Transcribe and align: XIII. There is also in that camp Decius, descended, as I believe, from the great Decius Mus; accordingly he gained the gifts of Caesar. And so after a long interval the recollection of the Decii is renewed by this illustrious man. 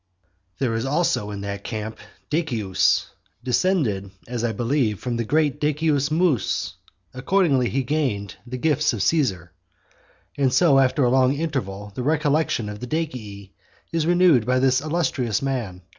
XIII. 0.01 0.55
There 0.65 0.73
is 0.73 0.85
also 0.87 1.29
in 1.29 1.41
that 1.41 1.63
camp 1.63 1.99
Decius, 2.31 3.05
descended, 3.43 4.09
as 4.27 4.43
I 4.43 4.51
believe, 4.51 4.99
from 4.99 5.15
the 5.17 5.23
great 5.23 5.59
Decius 5.61 6.09
Mus; 6.09 6.73
accordingly 7.13 7.69
he 7.69 7.83
gained 7.83 8.35
the 8.47 8.57
gifts 8.57 8.93
of 8.93 9.03
Caesar. 9.03 9.51
And 10.39 10.51
so 10.51 10.79
after 10.79 11.03
a 11.03 11.11
long 11.11 11.35
interval 11.35 11.91
the 11.93 12.01
recollection 12.01 12.67
of 12.67 12.79
the 12.79 12.87
Decii 12.87 13.51
is 13.91 14.07
renewed 14.07 14.43
by 14.43 14.57
this 14.57 14.81
illustrious 14.81 15.43
man. 15.43 15.83